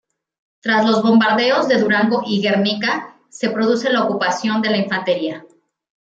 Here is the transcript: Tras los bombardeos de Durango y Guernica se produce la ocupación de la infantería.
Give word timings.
Tras 0.61 0.89
los 0.89 1.03
bombardeos 1.03 1.67
de 1.67 1.77
Durango 1.77 2.23
y 2.25 2.41
Guernica 2.41 3.17
se 3.29 3.51
produce 3.51 3.91
la 3.93 4.03
ocupación 4.03 4.59
de 4.63 4.71
la 4.71 4.77
infantería. 4.77 5.45